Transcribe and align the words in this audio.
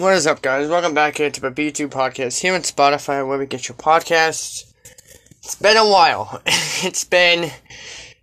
What 0.00 0.14
is 0.14 0.26
up, 0.26 0.40
guys? 0.40 0.70
Welcome 0.70 0.94
back 0.94 1.18
here 1.18 1.28
to 1.28 1.40
the 1.42 1.50
B2 1.50 1.88
podcast 1.88 2.40
here 2.40 2.54
on 2.54 2.62
Spotify, 2.62 3.28
where 3.28 3.36
we 3.36 3.44
get 3.44 3.68
your 3.68 3.76
podcasts. 3.76 4.72
It's 5.42 5.56
been 5.56 5.76
a 5.76 5.86
while. 5.86 6.40
it's 6.46 7.04
been 7.04 7.52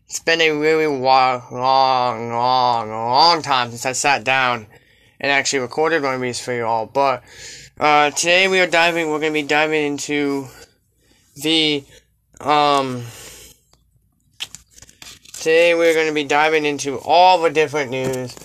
it's 0.07 0.20
been 0.21 0.41
a 0.41 0.50
really 0.50 0.88
long, 0.88 1.43
long, 1.52 2.32
long, 2.32 2.89
long 2.89 3.43
time 3.43 3.70
since 3.70 3.86
I 3.86 3.91
sat 3.91 4.23
down 4.23 4.66
and 5.20 5.32
actually 5.32 5.59
recorded 5.59 6.02
one 6.02 6.16
of 6.16 6.21
these 6.21 6.43
for 6.43 6.52
you 6.52 6.66
all. 6.66 6.88
But 6.88 7.21
uh, 7.80 8.09
today 8.09 8.48
we 8.48 8.59
are 8.59 8.66
diving. 8.66 9.12
We're 9.12 9.20
gonna 9.20 9.32
be 9.32 9.44
diving 9.44 9.86
into 9.86 10.48
the 11.36 11.84
um. 12.41 13.04
Today 15.34 15.75
we're 15.75 15.94
gonna 15.94 16.12
be 16.12 16.23
diving 16.23 16.66
into 16.66 16.98
all 16.98 17.39
the 17.39 17.52
different 17.52 17.91
news 17.91 18.36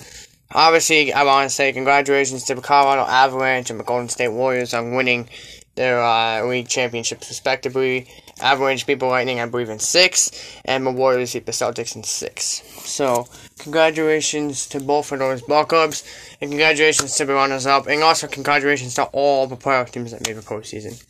obviously, 0.54 1.12
I 1.12 1.24
want 1.24 1.48
to 1.48 1.54
say 1.54 1.72
congratulations 1.72 2.44
to 2.44 2.54
the 2.54 2.60
Colorado 2.60 3.02
Avalanche 3.02 3.70
and 3.70 3.80
the 3.80 3.84
Golden 3.84 4.08
State 4.08 4.28
Warriors 4.28 4.74
on 4.74 4.94
winning 4.94 5.28
their 5.74 6.02
uh, 6.02 6.44
league 6.44 6.68
championships, 6.68 7.28
respectively. 7.28 8.08
Avalanche 8.40 8.86
beat 8.86 8.98
the 8.98 9.06
Lightning, 9.06 9.40
I 9.40 9.46
believe, 9.46 9.70
in 9.70 9.78
six, 9.78 10.30
and 10.64 10.86
the 10.86 10.90
Warriors 10.90 11.32
beat 11.32 11.46
the 11.46 11.52
Celtics 11.52 11.96
in 11.96 12.02
six. 12.02 12.62
So, 12.84 13.26
congratulations 13.58 14.66
to 14.68 14.80
both 14.80 15.12
of 15.12 15.20
those 15.20 15.42
ball 15.42 15.64
clubs, 15.64 16.04
and 16.40 16.50
congratulations 16.50 17.16
to 17.16 17.24
the 17.24 17.34
runners 17.34 17.66
up, 17.66 17.86
and 17.86 18.02
also 18.02 18.26
congratulations 18.26 18.94
to 18.94 19.04
all 19.04 19.46
the 19.46 19.56
playoff 19.56 19.90
teams 19.90 20.10
that 20.10 20.26
made 20.26 20.36
the 20.36 20.42
postseason. 20.42 21.02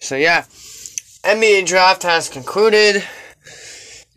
So, 0.00 0.16
yeah, 0.16 0.44
NBA 1.22 1.66
draft 1.66 2.02
has 2.02 2.28
concluded. 2.28 3.04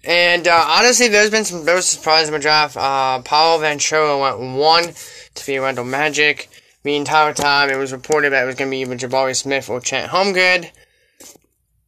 And 0.04 0.48
uh, 0.48 0.66
honestly, 0.68 1.08
there's 1.08 1.30
been 1.32 1.46
some 1.46 1.66
there 1.66 1.76
was 1.76 1.88
surprise 1.88 2.28
in 2.28 2.34
the 2.34 2.40
draft. 2.40 2.78
Uh, 2.78 3.22
Paolo 3.24 3.62
Banchero 3.62 4.22
went 4.22 4.58
one 4.58 4.94
to 5.36 5.58
Orlando 5.58 5.84
Magic. 5.84 6.50
The 6.84 6.96
entire 6.96 7.34
time, 7.34 7.70
it 7.70 7.78
was 7.78 7.92
reported 7.92 8.32
that 8.32 8.44
it 8.44 8.46
was 8.46 8.56
going 8.56 8.70
to 8.70 8.76
be 8.76 8.82
either 8.82 8.96
Jabari 8.96 9.36
Smith 9.36 9.70
or 9.70 9.82
Chet 9.82 10.10
Holmgren. 10.10 10.72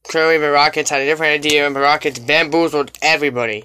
Clearly, 0.04 0.38
the 0.40 0.50
Rockets 0.50 0.90
had 0.90 1.02
a 1.02 1.06
different 1.06 1.34
idea, 1.34 1.66
and 1.66 1.76
the 1.76 1.80
Rockets 1.80 2.20
bamboozled 2.20 2.92
everybody. 3.02 3.64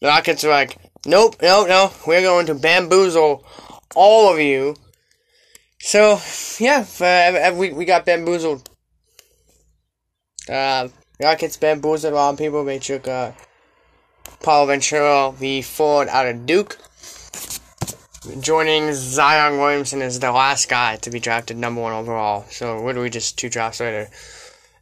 The 0.00 0.06
Rockets 0.06 0.44
were 0.44 0.50
like, 0.50 0.78
"Nope, 1.04 1.36
no, 1.42 1.66
no, 1.66 1.92
we're 2.06 2.22
going 2.22 2.46
to 2.46 2.54
bamboozle 2.54 3.44
all 3.94 4.32
of 4.32 4.40
you." 4.40 4.76
So, 5.80 6.20
yeah, 6.58 6.86
uh, 7.00 7.54
we 7.54 7.72
we 7.72 7.84
got 7.84 8.06
bamboozled. 8.06 8.70
Uh, 10.48 10.88
Rockets 11.20 11.56
bamboozled 11.56 12.12
a 12.12 12.16
lot 12.16 12.30
of 12.30 12.38
people. 12.38 12.64
They 12.64 12.78
took 12.78 13.08
uh, 13.08 13.32
Paolo 14.42 14.72
Banchero 14.72 15.38
the 15.38 15.62
forward 15.62 16.08
out 16.08 16.26
of 16.26 16.46
Duke. 16.46 16.78
Joining 18.40 18.92
Zion 18.92 19.58
Williamson 19.58 20.02
as 20.02 20.20
the 20.20 20.30
last 20.30 20.68
guy 20.68 20.96
to 20.96 21.10
be 21.10 21.20
drafted 21.20 21.56
number 21.56 21.80
one 21.80 21.92
overall. 21.92 22.44
So 22.50 22.82
literally 22.82 23.10
just 23.10 23.38
two 23.38 23.48
drafts 23.48 23.80
later. 23.80 24.08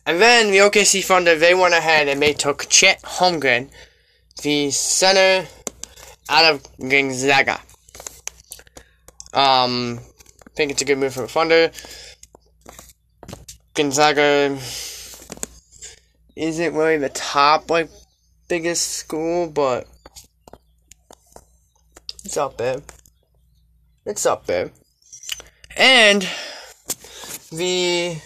And 0.06 0.20
then 0.20 0.50
the 0.50 0.58
OKC 0.58 1.04
Thunder, 1.04 1.36
they 1.36 1.54
went 1.54 1.74
ahead 1.74 2.08
and 2.08 2.20
they 2.20 2.32
took 2.32 2.68
Chet 2.68 3.02
Holmgren, 3.02 3.68
the 4.42 4.70
center 4.70 5.46
out 6.28 6.54
of 6.54 6.66
Gonzaga. 6.78 7.60
Um, 9.32 10.00
I 10.46 10.50
think 10.54 10.72
it's 10.72 10.82
a 10.82 10.84
good 10.84 10.98
move 10.98 11.14
for 11.14 11.20
the 11.20 11.28
Thunder. 11.28 11.70
Gonzaga 13.74 14.58
isn't 16.34 16.74
really 16.74 16.96
the 16.96 17.10
top 17.10 17.70
like 17.70 17.90
biggest 18.48 18.88
school, 18.88 19.48
but 19.48 19.86
it's 22.24 22.36
up 22.36 22.56
there. 22.56 22.82
It's 24.04 24.26
up 24.26 24.46
there. 24.46 24.70
And 25.76 26.26
the 27.50 28.16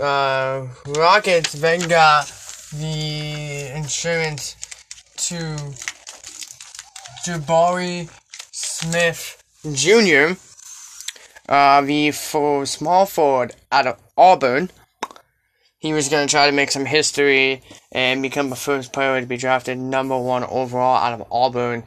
uh, 0.00 0.66
Rockets 0.86 1.52
then 1.52 1.88
got 1.88 2.26
the 2.72 3.72
insurance 3.76 4.56
to 5.16 5.36
Jabari 7.26 8.08
Smith 8.52 9.42
Jr., 9.72 10.38
uh, 11.48 11.80
the 11.82 12.10
for 12.12 12.64
small 12.64 13.06
forward 13.06 13.54
out 13.70 13.86
of 13.86 13.98
Auburn 14.16 14.70
he 15.80 15.94
was 15.94 16.10
going 16.10 16.26
to 16.26 16.30
try 16.30 16.46
to 16.46 16.52
make 16.52 16.70
some 16.70 16.84
history 16.84 17.62
and 17.90 18.22
become 18.22 18.50
the 18.50 18.56
first 18.56 18.92
player 18.92 19.18
to 19.18 19.26
be 19.26 19.38
drafted 19.38 19.78
number 19.78 20.16
one 20.16 20.44
overall 20.44 20.96
out 20.96 21.18
of 21.18 21.26
Auburn. 21.32 21.84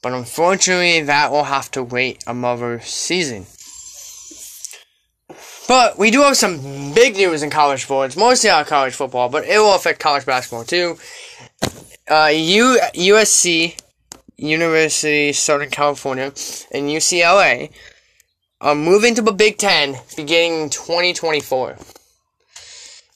But 0.00 0.12
unfortunately, 0.12 1.02
that 1.02 1.32
will 1.32 1.44
have 1.44 1.68
to 1.72 1.82
wait 1.82 2.22
another 2.26 2.80
season. 2.80 3.46
But 5.66 5.98
we 5.98 6.12
do 6.12 6.20
have 6.22 6.36
some 6.36 6.94
big 6.94 7.16
news 7.16 7.42
in 7.42 7.50
college 7.50 7.82
sports, 7.82 8.16
mostly 8.16 8.48
on 8.48 8.64
college 8.64 8.94
football, 8.94 9.28
but 9.28 9.44
it 9.44 9.58
will 9.58 9.74
affect 9.74 9.98
college 9.98 10.24
basketball 10.24 10.62
too. 10.62 10.96
Uh, 12.08 12.30
U- 12.32 12.78
USC, 12.94 13.76
University 14.36 15.30
of 15.30 15.36
Southern 15.36 15.70
California, 15.70 16.26
and 16.70 16.88
UCLA 16.88 17.72
are 18.60 18.76
moving 18.76 19.16
to 19.16 19.22
the 19.22 19.32
Big 19.32 19.58
Ten 19.58 19.96
beginning 20.16 20.70
2024. 20.70 21.76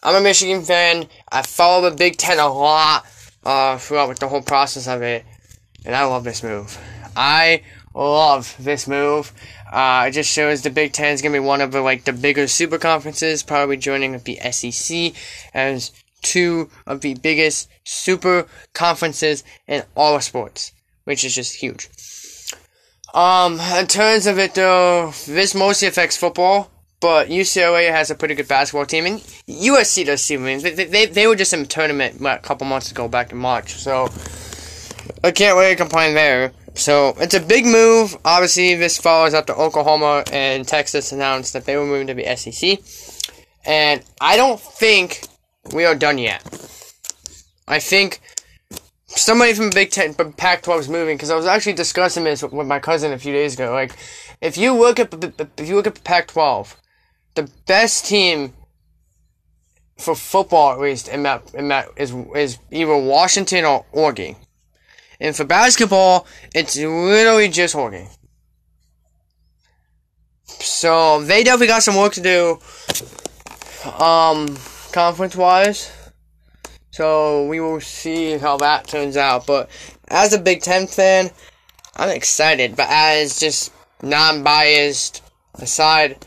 I'm 0.02 0.14
a 0.14 0.20
Michigan 0.20 0.62
fan. 0.62 1.08
I 1.30 1.42
follow 1.42 1.90
the 1.90 1.96
Big 1.96 2.16
Ten 2.16 2.38
a 2.38 2.48
lot 2.48 3.04
uh, 3.44 3.76
throughout 3.76 4.08
with 4.08 4.18
the 4.18 4.28
whole 4.28 4.40
process 4.40 4.88
of 4.88 5.02
it, 5.02 5.26
and 5.84 5.94
I 5.94 6.04
love 6.04 6.24
this 6.24 6.42
move. 6.42 6.78
I 7.14 7.62
love 7.94 8.56
this 8.58 8.88
move. 8.88 9.32
Uh, 9.70 10.06
it 10.08 10.12
just 10.12 10.32
shows 10.32 10.62
the 10.62 10.70
Big 10.70 10.92
Ten 10.92 11.12
is 11.12 11.20
gonna 11.20 11.34
be 11.34 11.38
one 11.38 11.60
of 11.60 11.72
the 11.72 11.82
like 11.82 12.04
the 12.04 12.14
bigger 12.14 12.48
super 12.48 12.78
conferences, 12.78 13.42
probably 13.42 13.76
joining 13.76 14.12
with 14.12 14.24
the 14.24 14.38
SEC 14.50 15.12
as 15.52 15.92
two 16.22 16.70
of 16.86 17.02
the 17.02 17.14
biggest 17.14 17.68
super 17.84 18.46
conferences 18.72 19.44
in 19.66 19.82
all 19.94 20.16
of 20.16 20.22
sports, 20.22 20.72
which 21.04 21.24
is 21.24 21.34
just 21.34 21.56
huge. 21.56 21.90
Um, 23.12 23.60
in 23.60 23.86
terms 23.86 24.26
of 24.26 24.38
it 24.38 24.54
though, 24.54 25.12
this 25.26 25.54
mostly 25.54 25.88
affects 25.88 26.16
football. 26.16 26.69
But 27.00 27.28
UCLA 27.28 27.90
has 27.90 28.10
a 28.10 28.14
pretty 28.14 28.34
good 28.34 28.46
basketball 28.46 28.84
team, 28.84 29.06
and 29.06 29.20
USC 29.48 30.04
does 30.04 30.26
too. 30.26 30.46
I 30.46 30.58
they, 30.58 30.84
they, 30.84 31.06
they 31.06 31.26
were 31.26 31.34
just 31.34 31.54
in 31.54 31.60
a 31.60 31.66
tournament 31.66 32.20
a 32.20 32.38
couple 32.38 32.66
months 32.66 32.90
ago, 32.90 33.08
back 33.08 33.32
in 33.32 33.38
March. 33.38 33.72
So 33.74 34.10
I 35.24 35.30
can't 35.30 35.56
really 35.56 35.76
complain 35.76 36.14
there. 36.14 36.52
So 36.74 37.14
it's 37.18 37.34
a 37.34 37.40
big 37.40 37.64
move. 37.64 38.16
Obviously, 38.24 38.74
this 38.74 38.98
follows 38.98 39.32
after 39.32 39.54
Oklahoma 39.54 40.24
and 40.30 40.68
Texas 40.68 41.10
announced 41.10 41.54
that 41.54 41.64
they 41.64 41.76
were 41.76 41.86
moving 41.86 42.06
to 42.08 42.14
the 42.14 42.36
SEC, 42.36 42.78
and 43.64 44.02
I 44.20 44.36
don't 44.36 44.60
think 44.60 45.26
we 45.72 45.86
are 45.86 45.94
done 45.94 46.18
yet. 46.18 46.42
I 47.66 47.78
think 47.78 48.20
somebody 49.06 49.54
from 49.54 49.70
Big 49.70 49.90
Ten, 49.90 50.12
from 50.12 50.32
Pac-12 50.32 50.80
is 50.80 50.88
moving 50.88 51.16
because 51.16 51.30
I 51.30 51.36
was 51.36 51.46
actually 51.46 51.74
discussing 51.74 52.24
this 52.24 52.42
with 52.42 52.66
my 52.66 52.78
cousin 52.78 53.12
a 53.12 53.18
few 53.18 53.32
days 53.32 53.54
ago. 53.54 53.72
Like, 53.72 53.96
if 54.40 54.58
you 54.58 54.74
look 54.74 55.00
at 55.00 55.14
if 55.58 55.68
you 55.68 55.76
look 55.76 55.86
at 55.86 55.94
the 55.94 56.02
Pac-12 56.02 56.76
the 57.34 57.50
best 57.66 58.06
team 58.06 58.52
for 59.98 60.14
football, 60.14 60.72
at 60.72 60.80
least, 60.80 61.08
in 61.08 61.22
that, 61.24 61.42
in 61.54 61.68
that 61.68 61.88
is, 61.96 62.12
is 62.34 62.58
either 62.70 62.96
Washington 62.96 63.64
or 63.64 63.84
Oregon. 63.92 64.36
And 65.20 65.36
for 65.36 65.44
basketball, 65.44 66.26
it's 66.54 66.76
literally 66.76 67.48
just 67.48 67.74
Oregon. 67.74 68.08
So 70.44 71.22
they 71.22 71.44
definitely 71.44 71.68
got 71.68 71.82
some 71.82 71.96
work 71.96 72.14
to 72.14 72.20
do, 72.20 72.58
um, 74.02 74.56
conference 74.92 75.36
wise. 75.36 75.92
So 76.90 77.46
we 77.46 77.60
will 77.60 77.80
see 77.80 78.36
how 78.38 78.56
that 78.58 78.88
turns 78.88 79.16
out. 79.16 79.46
But 79.46 79.70
as 80.08 80.32
a 80.32 80.40
Big 80.40 80.62
Ten 80.62 80.86
fan, 80.86 81.30
I'm 81.96 82.10
excited. 82.10 82.76
But 82.76 82.88
as 82.90 83.38
just 83.38 83.72
non 84.02 84.42
biased 84.42 85.22
aside, 85.54 86.26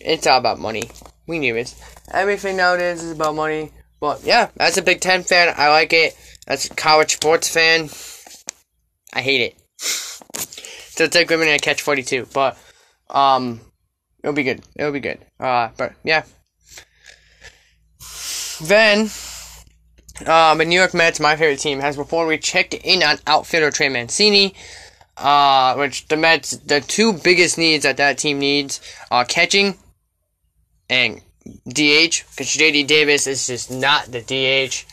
it's 0.00 0.26
all 0.26 0.38
about 0.38 0.58
money. 0.58 0.90
We 1.26 1.38
knew 1.38 1.56
it. 1.56 1.74
Everything 2.12 2.56
nowadays 2.56 3.02
is 3.02 3.12
about 3.12 3.34
money. 3.34 3.72
But 4.00 4.22
yeah, 4.24 4.50
as 4.58 4.76
a 4.76 4.82
Big 4.82 5.00
Ten 5.00 5.22
fan, 5.22 5.54
I 5.56 5.68
like 5.68 5.92
it. 5.92 6.16
As 6.46 6.66
a 6.66 6.74
college 6.74 7.14
sports 7.14 7.48
fan, 7.48 7.88
I 9.14 9.22
hate 9.22 9.40
it. 9.40 9.58
so 9.78 11.04
it's 11.04 11.16
like 11.16 11.30
women 11.30 11.48
at 11.48 11.62
catch 11.62 11.80
42. 11.80 12.28
But, 12.34 12.58
um, 13.08 13.60
it'll 14.22 14.34
be 14.34 14.42
good. 14.42 14.62
It'll 14.76 14.92
be 14.92 15.00
good. 15.00 15.24
Uh, 15.40 15.70
but 15.76 15.94
yeah. 16.04 16.24
Then, 18.62 19.10
um, 20.26 20.58
the 20.58 20.64
New 20.66 20.78
York 20.78 20.92
Mets, 20.92 21.18
my 21.18 21.36
favorite 21.36 21.60
team, 21.60 21.80
has 21.80 21.96
reportedly 21.96 22.42
checked 22.42 22.74
in 22.74 23.02
on 23.02 23.18
outfielder 23.26 23.70
Trey 23.70 23.88
Mancini. 23.88 24.54
Uh, 25.16 25.76
which 25.76 26.08
the 26.08 26.16
Mets, 26.16 26.50
the 26.56 26.80
two 26.80 27.12
biggest 27.12 27.56
needs 27.56 27.84
that 27.84 27.96
that 27.98 28.18
team 28.18 28.40
needs 28.40 28.80
are 29.12 29.24
catching 29.24 29.78
and 30.88 31.20
DH, 31.46 32.24
because 32.30 32.48
JD 32.56 32.86
Davis 32.86 33.26
is 33.26 33.46
just 33.46 33.70
not 33.70 34.06
the 34.06 34.20
DH. 34.20 34.86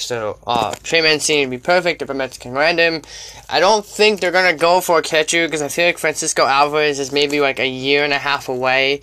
So, 0.00 0.38
uh, 0.46 0.74
Trey 0.82 1.00
Mancini 1.00 1.40
would 1.40 1.50
be 1.50 1.58
perfect 1.58 2.02
if 2.02 2.08
the 2.08 2.14
Mets 2.14 2.38
can 2.38 2.54
land 2.54 2.78
him. 2.78 3.02
I 3.48 3.58
don't 3.58 3.84
think 3.84 4.20
they're 4.20 4.30
gonna 4.30 4.54
go 4.54 4.80
for 4.80 4.98
a 4.98 5.02
catcher 5.02 5.46
because 5.46 5.60
I 5.60 5.68
feel 5.68 5.86
like 5.86 5.98
Francisco 5.98 6.46
Alvarez 6.46 7.00
is 7.00 7.10
maybe 7.10 7.40
like 7.40 7.58
a 7.58 7.66
year 7.66 8.04
and 8.04 8.12
a 8.12 8.18
half 8.18 8.48
away. 8.48 9.00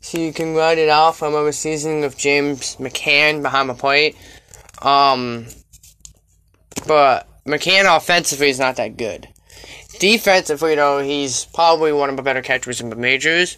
So 0.00 0.18
you 0.18 0.32
can 0.32 0.54
ride 0.54 0.78
it 0.78 0.88
out 0.88 1.16
from 1.16 1.34
a 1.34 1.52
season 1.52 2.04
of 2.04 2.16
James 2.16 2.76
McCann 2.76 3.42
behind 3.42 3.68
the 3.68 3.74
plate. 3.74 4.16
Um, 4.80 5.46
but 6.86 7.28
McCann 7.46 7.94
offensively 7.94 8.48
is 8.48 8.58
not 8.58 8.76
that 8.76 8.96
good. 8.96 9.28
Defensively, 9.98 10.76
though, 10.76 11.02
he's 11.02 11.46
probably 11.46 11.92
one 11.92 12.08
of 12.08 12.16
the 12.16 12.22
better 12.22 12.42
catchers 12.42 12.80
in 12.80 12.88
the 12.90 12.96
majors. 12.96 13.56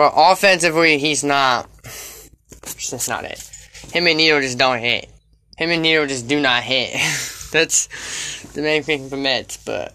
But 0.00 0.14
offensively, 0.16 0.96
he's 0.96 1.22
not. 1.22 1.68
That's 1.82 3.06
not 3.06 3.26
it. 3.26 3.38
Him 3.92 4.06
and 4.06 4.16
Nido 4.16 4.40
just 4.40 4.56
don't 4.56 4.78
hit. 4.78 5.10
Him 5.58 5.68
and 5.68 5.82
Nido 5.82 6.06
just 6.06 6.26
do 6.26 6.40
not 6.40 6.62
hit. 6.62 6.92
That's 7.52 8.46
the 8.54 8.62
main 8.62 8.82
thing 8.82 9.10
for 9.10 9.18
Mets. 9.18 9.58
But 9.58 9.94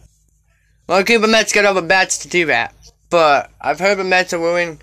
well, 0.88 1.04
the 1.04 1.28
Mets 1.28 1.54
got 1.54 1.66
other 1.66 1.82
bats 1.82 2.20
to 2.20 2.28
do 2.28 2.46
that. 2.46 2.76
But 3.10 3.50
I've 3.60 3.80
heard 3.80 3.98
the 3.98 4.04
Mets 4.04 4.32
are 4.32 4.40
willing. 4.40 4.80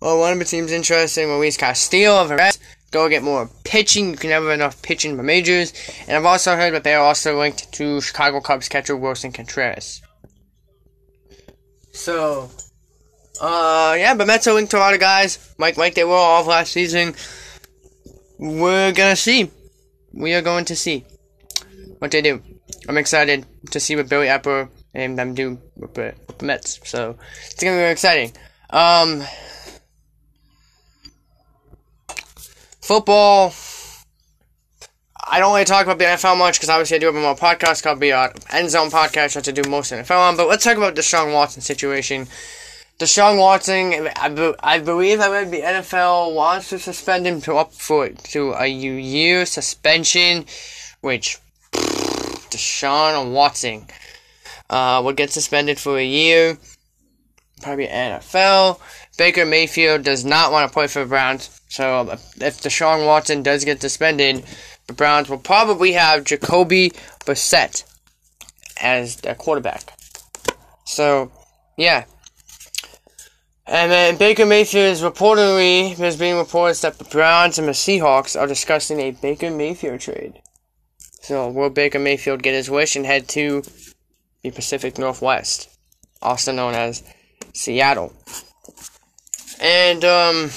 Well, 0.00 0.18
one 0.18 0.34
of 0.34 0.38
the 0.38 0.44
teams 0.44 0.72
interesting, 0.72 1.26
Luis 1.28 1.56
Castillo 1.56 2.20
of 2.20 2.28
the 2.28 2.36
Reds. 2.36 2.58
Go 2.90 3.08
get 3.08 3.22
more 3.22 3.48
pitching. 3.64 4.10
You 4.10 4.16
can 4.18 4.28
never 4.28 4.50
have 4.50 4.60
enough 4.60 4.82
pitching 4.82 5.16
for 5.16 5.22
majors. 5.22 5.72
And 6.06 6.18
I've 6.18 6.26
also 6.26 6.54
heard 6.54 6.74
that 6.74 6.84
they 6.84 6.92
are 6.92 7.02
also 7.02 7.38
linked 7.38 7.72
to 7.72 8.02
Chicago 8.02 8.42
Cubs 8.42 8.68
catcher 8.68 8.94
Willson 8.94 9.32
Contreras. 9.32 10.02
So, 11.92 12.50
uh, 13.40 13.96
yeah, 13.98 14.14
but 14.14 14.26
Mets 14.26 14.46
are 14.46 14.52
linked 14.52 14.70
to 14.70 14.78
a 14.78 14.80
lot 14.80 14.94
of 14.94 15.00
guys. 15.00 15.54
Mike, 15.58 15.76
Mike, 15.76 15.94
they 15.94 16.04
were 16.04 16.14
off 16.14 16.46
last 16.46 16.72
season. 16.72 17.14
We're 18.38 18.92
gonna 18.92 19.16
see. 19.16 19.50
We 20.12 20.34
are 20.34 20.42
going 20.42 20.64
to 20.66 20.76
see 20.76 21.04
what 21.98 22.10
they 22.10 22.22
do. 22.22 22.42
I'm 22.88 22.98
excited 22.98 23.46
to 23.70 23.80
see 23.80 23.96
what 23.96 24.08
Billy 24.08 24.28
Eppler 24.28 24.68
and 24.94 25.18
them 25.18 25.34
do 25.34 25.58
with 25.76 25.94
the, 25.94 26.14
with 26.26 26.38
the 26.38 26.46
Mets. 26.46 26.80
So 26.84 27.16
it's 27.46 27.62
gonna 27.62 27.74
be 27.74 27.80
very 27.80 27.92
exciting. 27.92 28.32
Um, 28.70 29.24
football. 32.80 33.52
I 35.26 35.38
don't 35.38 35.54
really 35.54 35.64
talk 35.64 35.84
about 35.84 35.98
the 35.98 36.04
NFL 36.04 36.38
much 36.38 36.58
because 36.58 36.68
obviously 36.68 36.96
I 36.96 37.00
do 37.00 37.06
have 37.06 37.14
more 37.14 37.34
podcast 37.34 37.82
called 37.82 38.02
uh, 38.02 38.28
End 38.52 38.70
Zone 38.70 38.90
Podcast. 38.90 39.16
I 39.16 39.38
have 39.38 39.42
to 39.44 39.52
do 39.52 39.68
most 39.68 39.90
NFL 39.90 40.18
on, 40.18 40.36
but 40.36 40.48
let's 40.48 40.62
talk 40.62 40.76
about 40.76 40.94
the 40.94 41.00
Deshaun 41.00 41.32
Watson 41.32 41.62
situation. 41.62 42.28
Deshaun 42.98 43.40
Watson, 43.40 44.08
I, 44.16 44.28
be, 44.28 44.52
I 44.62 44.78
believe 44.78 45.20
I 45.20 45.28
read 45.28 45.50
the 45.50 45.60
NFL 45.60 46.34
wants 46.34 46.68
to 46.68 46.78
suspend 46.78 47.26
him 47.26 47.40
to 47.42 47.56
up 47.56 47.72
for 47.72 48.08
to 48.08 48.52
a 48.52 48.66
year 48.66 49.46
suspension, 49.46 50.46
which 51.00 51.38
Deshaun 51.72 53.32
Watson 53.32 53.86
uh, 54.70 55.02
will 55.04 55.12
get 55.12 55.30
suspended 55.30 55.78
for 55.80 55.98
a 55.98 56.04
year. 56.04 56.56
Probably 57.62 57.88
NFL. 57.88 58.80
Baker 59.18 59.44
Mayfield 59.44 60.04
does 60.04 60.24
not 60.24 60.52
want 60.52 60.68
to 60.68 60.72
play 60.72 60.86
for 60.86 61.00
the 61.00 61.06
Browns, 61.06 61.60
so 61.68 62.10
if 62.10 62.62
Deshaun 62.62 63.06
Watson 63.06 63.42
does 63.42 63.64
get 63.64 63.80
suspended, 63.80 64.44
the 64.86 64.92
Browns 64.92 65.28
will 65.28 65.38
probably 65.38 65.92
have 65.92 66.24
Jacoby 66.24 66.90
Brissett 67.24 67.84
as 68.80 69.16
their 69.16 69.34
quarterback. 69.34 69.82
So, 70.84 71.32
yeah. 71.76 72.04
And 73.66 73.90
then 73.90 74.16
Baker 74.18 74.44
Mayfield 74.44 74.92
is 74.92 75.00
reportedly, 75.00 75.96
there's 75.96 76.16
being 76.16 76.36
reports 76.36 76.82
that 76.82 76.98
the 76.98 77.04
Browns 77.04 77.58
and 77.58 77.66
the 77.66 77.72
Seahawks 77.72 78.38
are 78.38 78.46
discussing 78.46 79.00
a 79.00 79.12
Baker 79.12 79.50
Mayfield 79.50 80.00
trade. 80.00 80.40
So, 81.22 81.48
will 81.48 81.70
Baker 81.70 81.98
Mayfield 81.98 82.42
get 82.42 82.52
his 82.52 82.68
wish 82.68 82.94
and 82.94 83.06
head 83.06 83.26
to 83.28 83.62
the 84.42 84.50
Pacific 84.50 84.98
Northwest, 84.98 85.70
also 86.20 86.52
known 86.52 86.74
as 86.74 87.02
Seattle? 87.54 88.12
And, 89.62 90.04
um, 90.04 90.50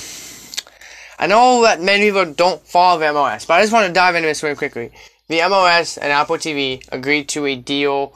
I 1.18 1.27
know 1.27 1.62
that 1.63 1.81
many 1.81 2.07
people 2.07 2.33
don't 2.33 2.62
follow 2.68 3.00
the 3.00 3.06
MLS, 3.06 3.48
but 3.48 3.53
I 3.53 3.62
just 3.62 3.71
want 3.71 3.88
to 3.88 3.94
dive 3.94 4.15
into 4.15 4.27
this 4.27 4.44
really 4.44 4.56
quickly. 4.57 4.92
The 5.30 5.39
MLS 5.39 5.98
and 5.98 6.12
Apple 6.12 6.36
TV 6.36 6.86
agreed 6.92 7.30
to 7.30 7.45
a 7.45 7.56
deal 7.56 8.13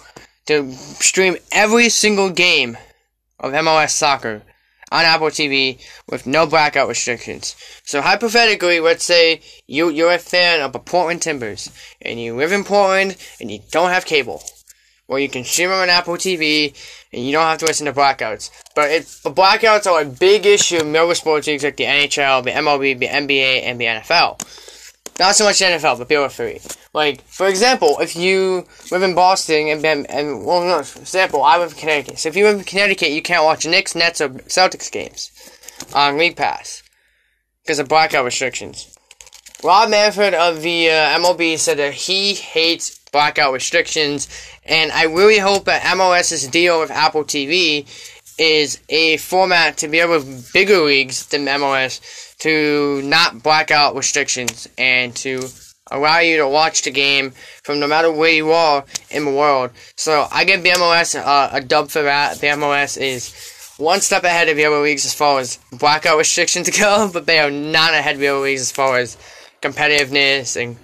to 0.48 0.72
stream 0.74 1.38
every 1.54 1.88
single 1.88 2.30
game 2.30 2.78
of 3.40 3.54
MLS 3.54 3.92
soccer 3.92 4.44
on 4.92 5.06
Apple 5.06 5.28
TV 5.28 5.80
with 6.10 6.28
no 6.28 6.46
blackout 6.46 6.90
restrictions. 6.90 7.56
So 7.84 8.02
hypothetically, 8.02 8.80
let's 8.80 9.06
say 9.06 9.42
you 9.68 9.90
you're 9.90 10.14
a 10.14 10.20
fan 10.20 10.62
of 10.62 10.74
the 10.74 10.80
Portland 10.80 11.22
Timbers 11.22 11.72
and 12.02 12.20
you 12.20 12.36
live 12.36 12.52
in 12.52 12.64
Portland 12.64 13.18
and 13.40 13.50
you 13.50 13.60
don't 13.72 13.92
have 13.92 14.06
cable. 14.06 14.44
Well, 15.08 15.20
you 15.20 15.30
can 15.30 15.44
stream 15.44 15.72
on 15.72 15.90
Apple 15.90 16.14
TV 16.14 16.74
and 17.12 17.26
you 17.26 17.32
don't 17.34 17.44
have 17.44 17.58
to 17.60 17.66
listen 17.66 17.86
to 17.86 17.94
blackouts. 17.94 18.50
But 18.76 18.92
it, 18.92 19.06
the 19.24 19.32
blackouts 19.32 19.86
are 19.86 20.02
a 20.02 20.06
big 20.06 20.46
issue 20.46 20.78
in 20.78 20.92
most 20.92 21.20
sports 21.20 21.48
leagues 21.48 21.64
like 21.64 21.76
the 21.76 21.84
NHL, 21.84 22.44
the 22.44 22.52
MLB, 22.52 22.98
the 22.98 23.08
NBA, 23.08 23.64
and 23.64 23.80
the 23.80 23.86
NFL. 23.86 24.40
Not 25.20 25.36
so 25.36 25.46
much 25.46 25.60
NFL, 25.60 26.00
but 26.00 26.12
other 26.12 26.30
three. 26.30 26.60
Like, 26.94 27.22
for 27.28 27.48
example, 27.48 27.98
if 28.00 28.16
you 28.16 28.66
live 28.92 29.04
in 29.04 29.14
Boston 29.14 29.68
and, 29.68 29.86
and, 29.86 30.10
and 30.10 30.46
well, 30.46 30.64
no, 30.64 30.84
for 30.84 31.00
example, 31.00 31.44
I 31.44 31.58
live 31.58 31.74
in 31.74 31.78
Connecticut. 31.78 32.20
So 32.20 32.30
if 32.30 32.36
you 32.36 32.46
live 32.46 32.60
in 32.60 32.66
Connecticut, 32.66 33.12
you 33.12 33.22
can't 33.22 33.44
watch 33.44 33.66
Knicks, 33.66 33.96
Nets, 33.96 34.22
or 34.22 34.30
Celtics 34.30 34.92
games 34.92 35.32
on 35.94 36.18
League 36.18 36.36
Pass 36.36 36.84
because 37.64 37.80
of 37.80 37.88
blackout 37.88 38.26
restrictions. 38.26 38.98
Rob 39.64 39.90
Manfred 39.90 40.34
of 40.34 40.62
the 40.62 40.90
uh, 40.90 41.20
MLB 41.20 41.58
said 41.60 41.78
that 41.78 41.94
he 41.94 42.34
hates 42.34 43.00
blackout 43.12 43.54
restrictions, 43.54 44.28
and 44.66 44.92
I 44.92 45.04
really 45.04 45.38
hope 45.38 45.66
that 45.66 45.84
MLS's 45.84 46.48
deal 46.48 46.80
with 46.80 46.90
Apple 46.90 47.24
TV 47.24 47.86
is 48.38 48.80
a 48.90 49.18
format 49.18 49.78
to 49.78 49.88
be 49.88 50.00
able 50.00 50.22
to 50.22 50.44
bigger 50.54 50.80
leagues 50.80 51.28
than 51.28 51.46
MLS 51.46 52.38
to 52.40 53.02
not 53.04 53.44
black 53.44 53.72
out 53.72 53.96
restrictions 53.96 54.68
and 54.78 55.16
to 55.16 55.48
allow 55.92 56.20
you 56.20 56.38
to 56.38 56.48
watch 56.48 56.82
the 56.84 56.92
game 56.92 57.32
from 57.64 57.80
no 57.80 57.88
matter 57.88 58.12
where 58.12 58.32
you 58.32 58.52
are 58.52 58.86
in 59.10 59.26
the 59.26 59.32
world. 59.32 59.72
So 59.96 60.28
I 60.32 60.46
give 60.46 60.64
the 60.64 60.70
MLS 60.70 61.20
uh, 61.20 61.50
a 61.52 61.62
dub 61.62 61.90
for 61.90 62.02
that. 62.02 62.40
The 62.40 62.48
MLS 62.48 63.00
is 63.00 63.76
one 63.78 64.02
step 64.02 64.24
ahead 64.24 64.48
of 64.50 64.56
the 64.56 64.66
other 64.66 64.82
leagues 64.82 65.06
as 65.06 65.14
far 65.14 65.40
as 65.40 65.60
blackout 65.72 66.18
restrictions 66.18 66.70
go, 66.80 67.10
but 67.12 67.26
they 67.26 67.40
are 67.40 67.52
not 67.52 67.94
ahead 67.94 68.16
of 68.16 68.22
the 68.22 68.28
other 68.28 68.40
leagues 68.40 68.62
as 68.62 68.72
far 68.72 68.98
as 68.98 69.18
competitiveness 69.62 70.62
and 70.62 70.78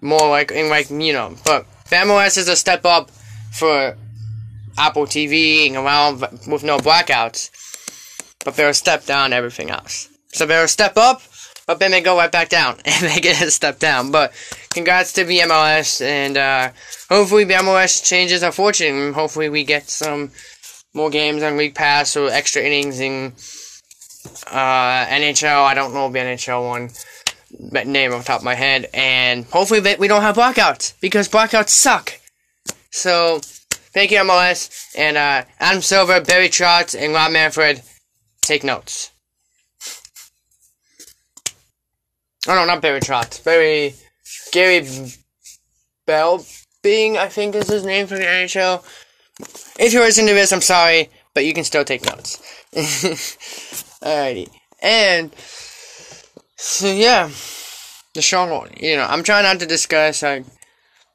more 0.00 0.28
like, 0.28 0.50
and 0.50 0.68
like 0.68 0.90
you 0.90 1.12
know. 1.12 1.36
But 1.44 1.66
the 1.88 1.96
MLS 1.96 2.36
is 2.36 2.48
a 2.48 2.56
step 2.56 2.84
up 2.84 3.10
for 3.52 3.96
Apple 4.78 5.06
TV 5.06 5.66
and 5.66 5.76
around 5.76 6.20
with 6.46 6.62
no 6.62 6.78
blackouts, 6.78 7.50
but 8.44 8.56
they're 8.56 8.72
step 8.72 9.04
down 9.04 9.32
everything 9.32 9.70
else. 9.70 10.08
So 10.28 10.46
they're 10.46 10.68
step 10.68 10.96
up, 10.96 11.22
but 11.66 11.78
then 11.80 11.90
they 11.90 12.00
go 12.00 12.16
right 12.16 12.30
back 12.30 12.48
down 12.48 12.78
and 12.84 13.04
they 13.04 13.20
get 13.20 13.42
a 13.42 13.50
step 13.50 13.78
down. 13.78 14.10
But 14.10 14.32
congrats 14.70 15.12
to 15.14 15.24
the 15.24 15.40
MLS, 15.40 16.00
and 16.00 16.36
uh, 16.36 16.70
hopefully 17.08 17.44
the 17.44 17.54
MLS 17.54 18.04
changes 18.04 18.42
our 18.42 18.52
fortune. 18.52 19.12
Hopefully 19.12 19.48
we 19.48 19.64
get 19.64 19.88
some 19.90 20.30
more 20.94 21.10
games 21.10 21.42
on 21.42 21.56
League 21.56 21.74
Pass 21.74 22.16
or 22.16 22.30
extra 22.30 22.62
innings 22.62 23.00
in 23.00 23.32
uh, 24.46 25.06
NHL. 25.06 25.64
I 25.64 25.74
don't 25.74 25.94
know 25.94 26.10
the 26.10 26.18
NHL 26.18 26.68
one 26.68 26.90
name 27.86 28.12
off 28.12 28.26
top 28.26 28.40
of 28.40 28.44
my 28.44 28.54
head, 28.54 28.88
and 28.94 29.44
hopefully 29.46 29.80
we 29.98 30.08
don't 30.08 30.22
have 30.22 30.36
blackouts 30.36 30.94
because 31.00 31.28
blackouts 31.28 31.70
suck. 31.70 32.20
So 32.90 33.40
thank 33.92 34.10
you 34.10 34.18
MLS 34.18 34.94
and 34.96 35.16
uh, 35.16 35.44
Adam 35.60 35.82
Silver, 35.82 36.20
Barry 36.20 36.48
Trotz, 36.48 37.00
and 37.00 37.12
Rob 37.12 37.32
Manfred. 37.32 37.82
Take 38.42 38.64
notes. 38.64 39.10
Oh 42.46 42.54
no, 42.54 42.64
not 42.64 42.80
Barry 42.80 43.00
Trotz. 43.00 43.44
Barry 43.44 43.94
Gary 44.52 44.86
Bell 46.06 46.44
Being, 46.82 47.18
I 47.18 47.28
think 47.28 47.54
is 47.54 47.68
his 47.68 47.84
name 47.84 48.06
for 48.06 48.14
the 48.14 48.24
NHL. 48.24 48.84
If 49.78 49.92
you're 49.92 50.02
listening 50.02 50.28
to 50.28 50.34
this, 50.34 50.52
I'm 50.52 50.60
sorry, 50.60 51.10
but 51.34 51.44
you 51.44 51.52
can 51.52 51.64
still 51.64 51.84
take 51.84 52.04
notes. 52.04 52.38
Alrighty. 54.02 54.48
And 54.80 55.34
so 56.56 56.90
yeah. 56.90 57.30
Deshaun 58.14 58.80
you 58.80 58.96
know, 58.96 59.04
I'm 59.04 59.22
trying 59.22 59.44
not 59.44 59.60
to 59.60 59.66
discuss 59.66 60.22
like 60.22 60.44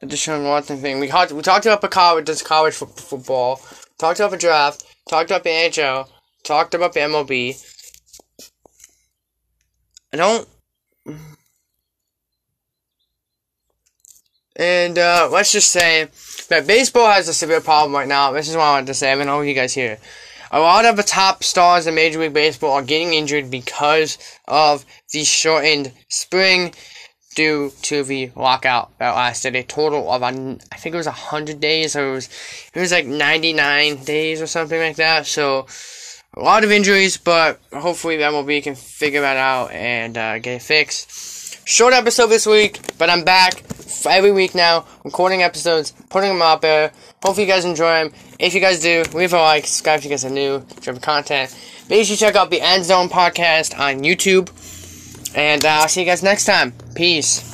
the 0.08 0.16
Deshaun 0.16 0.44
Watson 0.44 0.78
thing. 0.78 1.00
We 1.00 1.08
talked 1.08 1.32
we 1.32 1.42
talked 1.42 1.66
about 1.66 1.88
college 1.90 2.26
this 2.26 2.42
college 2.42 2.74
f- 2.80 2.90
football, 2.90 3.60
talked 3.98 4.20
about 4.20 4.30
the 4.30 4.36
draft, 4.36 4.84
talked 5.08 5.30
about 5.30 5.44
the 5.44 5.50
NHL, 5.50 6.08
talked 6.42 6.74
about 6.74 6.92
the 6.92 7.00
MLB. 7.00 7.62
I 10.12 10.16
don't 10.16 10.48
And 14.56 14.98
uh, 14.98 15.28
let's 15.32 15.52
just 15.52 15.70
say 15.72 16.08
that 16.48 16.66
baseball 16.66 17.10
has 17.10 17.28
a 17.28 17.34
severe 17.34 17.60
problem 17.60 17.92
right 17.92 18.06
now. 18.06 18.30
This 18.32 18.48
is 18.48 18.54
what 18.54 18.62
I 18.62 18.72
wanted 18.74 18.86
to 18.86 18.94
say. 18.94 19.10
I 19.10 19.24
know 19.24 19.40
if 19.40 19.48
you 19.48 19.54
guys 19.54 19.74
hear. 19.74 19.98
A 20.52 20.60
lot 20.60 20.84
of 20.84 20.96
the 20.96 21.02
top 21.02 21.42
stars 21.42 21.88
in 21.88 21.96
Major 21.96 22.20
League 22.20 22.32
Baseball 22.32 22.74
are 22.74 22.82
getting 22.82 23.14
injured 23.14 23.50
because 23.50 24.16
of 24.46 24.86
the 25.12 25.24
shortened 25.24 25.92
spring. 26.08 26.72
Due 27.34 27.72
to 27.82 28.02
the 28.04 28.30
lockout 28.36 28.96
that 28.98 29.14
lasted 29.14 29.56
a 29.56 29.62
total 29.62 30.10
of 30.10 30.22
I 30.22 30.32
think 30.32 30.94
it 30.94 30.96
was 30.96 31.06
hundred 31.06 31.60
days 31.60 31.96
or 31.96 32.08
it 32.08 32.12
was 32.12 32.28
it 32.72 32.80
was 32.80 32.92
like 32.92 33.06
ninety 33.06 33.52
nine 33.52 34.02
days 34.04 34.40
or 34.40 34.46
something 34.46 34.78
like 34.78 34.96
that. 34.96 35.26
So 35.26 35.66
a 36.36 36.40
lot 36.40 36.64
of 36.64 36.72
injuries, 36.72 37.16
but 37.16 37.60
hopefully 37.72 38.16
the 38.16 38.24
MLB 38.24 38.62
can 38.62 38.74
figure 38.74 39.20
that 39.20 39.36
out 39.36 39.70
and 39.70 40.16
uh, 40.16 40.38
get 40.38 40.56
it 40.56 40.62
fixed. 40.62 41.66
Short 41.66 41.94
episode 41.94 42.26
this 42.26 42.46
week, 42.46 42.80
but 42.98 43.08
I'm 43.08 43.24
back 43.24 43.62
every 44.06 44.32
week 44.32 44.54
now, 44.54 44.84
recording 45.04 45.42
episodes, 45.42 45.92
putting 46.10 46.30
them 46.30 46.42
out 46.42 46.60
there. 46.60 46.92
Hopefully 47.22 47.46
you 47.46 47.52
guys 47.52 47.64
enjoy 47.64 48.04
them. 48.04 48.12
If 48.38 48.54
you 48.54 48.60
guys 48.60 48.80
do, 48.80 49.02
leave 49.14 49.32
a 49.32 49.38
like, 49.38 49.66
subscribe 49.66 49.98
if 49.98 50.04
you 50.04 50.10
guys 50.10 50.24
are 50.24 50.30
new, 50.30 50.64
to 50.82 50.94
content. 51.00 51.56
Make 51.88 52.04
sure 52.04 52.12
you 52.12 52.16
check 52.16 52.34
out 52.34 52.50
the 52.50 52.60
End 52.60 52.84
Zone 52.84 53.08
podcast 53.08 53.78
on 53.78 54.00
YouTube. 54.00 54.50
And 55.34 55.64
uh, 55.64 55.68
I'll 55.68 55.88
see 55.88 56.00
you 56.00 56.06
guys 56.06 56.22
next 56.22 56.44
time. 56.44 56.72
Peace. 56.94 57.50